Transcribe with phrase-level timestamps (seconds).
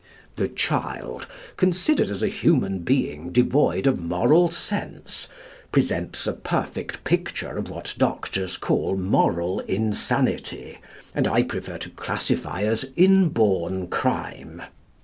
[0.35, 1.27] "The child,
[1.57, 5.27] considered as a human being devoid of moral sense,
[5.71, 10.79] presents a perfect picture of what doctors call moral insanity,
[11.13, 14.65] and I prefer to classify as inborn crime" (p.